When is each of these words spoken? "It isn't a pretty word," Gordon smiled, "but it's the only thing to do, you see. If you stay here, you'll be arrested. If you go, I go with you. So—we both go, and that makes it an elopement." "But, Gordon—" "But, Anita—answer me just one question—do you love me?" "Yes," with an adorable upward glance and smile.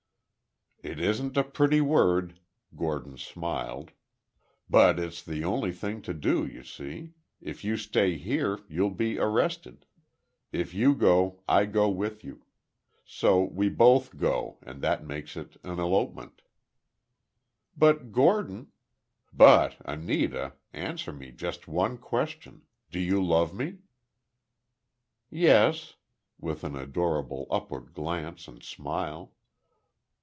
"It 0.83 0.99
isn't 0.99 1.37
a 1.37 1.43
pretty 1.43 1.79
word," 1.79 2.39
Gordon 2.75 3.15
smiled, 3.15 3.91
"but 4.67 4.97
it's 4.97 5.21
the 5.21 5.43
only 5.43 5.71
thing 5.71 6.01
to 6.01 6.11
do, 6.11 6.43
you 6.43 6.63
see. 6.63 7.13
If 7.39 7.63
you 7.63 7.77
stay 7.77 8.17
here, 8.17 8.57
you'll 8.67 8.89
be 8.89 9.19
arrested. 9.19 9.85
If 10.51 10.73
you 10.73 10.95
go, 10.95 11.43
I 11.47 11.65
go 11.67 11.87
with 11.87 12.23
you. 12.23 12.45
So—we 13.05 13.69
both 13.69 14.17
go, 14.17 14.57
and 14.63 14.81
that 14.81 15.05
makes 15.05 15.37
it 15.37 15.55
an 15.63 15.77
elopement." 15.77 16.41
"But, 17.77 18.11
Gordon—" 18.11 18.71
"But, 19.31 19.77
Anita—answer 19.85 21.13
me 21.13 21.29
just 21.31 21.67
one 21.67 21.99
question—do 21.99 22.99
you 22.99 23.23
love 23.23 23.53
me?" 23.53 23.77
"Yes," 25.29 25.93
with 26.39 26.63
an 26.63 26.75
adorable 26.75 27.45
upward 27.51 27.93
glance 27.93 28.47
and 28.47 28.63
smile. 28.63 29.33